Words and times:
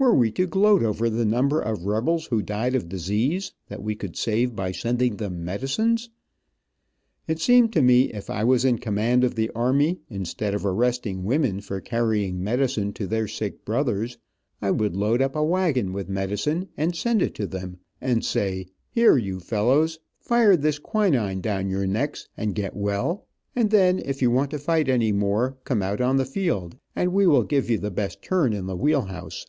Were 0.00 0.14
we 0.14 0.30
to 0.32 0.46
gloat 0.46 0.84
over 0.84 1.10
the 1.10 1.24
number 1.24 1.60
of 1.60 1.84
rebels 1.84 2.26
who 2.26 2.40
died 2.40 2.76
of 2.76 2.88
disease, 2.88 3.50
that 3.66 3.82
we 3.82 3.96
could 3.96 4.14
save 4.16 4.54
by 4.54 4.70
sending 4.70 5.16
them 5.16 5.44
medicines? 5.44 6.08
It 7.26 7.40
seemed 7.40 7.72
to 7.72 7.82
me, 7.82 8.02
if 8.12 8.30
I 8.30 8.44
was 8.44 8.64
in 8.64 8.78
command 8.78 9.24
of 9.24 9.34
the 9.34 9.50
army, 9.56 9.98
instead 10.08 10.54
of 10.54 10.64
arresting 10.64 11.24
women 11.24 11.60
for 11.60 11.80
carrying 11.80 12.44
medicine 12.44 12.92
to 12.92 13.08
their 13.08 13.26
sick 13.26 13.64
brothers, 13.64 14.18
I 14.62 14.70
would 14.70 14.94
load 14.94 15.20
up 15.20 15.34
a 15.34 15.42
wagon 15.42 15.92
with 15.92 16.08
medicine 16.08 16.68
and 16.76 16.94
send 16.94 17.20
it 17.20 17.34
to 17.34 17.48
them, 17.48 17.78
and 18.00 18.24
say, 18.24 18.66
"Here, 18.90 19.16
you 19.16 19.40
fellows, 19.40 19.98
fire 20.20 20.56
this 20.56 20.78
quinine 20.78 21.40
down 21.40 21.68
your 21.70 21.88
necks, 21.88 22.28
and 22.36 22.54
get 22.54 22.76
well, 22.76 23.26
and 23.56 23.68
then 23.70 23.98
if 24.04 24.22
you 24.22 24.30
want 24.30 24.52
to 24.52 24.60
fight 24.60 24.88
any 24.88 25.10
more, 25.10 25.56
come 25.64 25.82
out 25.82 26.00
on 26.00 26.18
the 26.18 26.24
field 26.24 26.76
and 26.94 27.12
we 27.12 27.26
will 27.26 27.42
give 27.42 27.68
you 27.68 27.78
the 27.78 27.90
best 27.90 28.22
turn 28.22 28.52
in 28.52 28.66
the 28.66 28.76
wheel 28.76 29.02
house." 29.02 29.44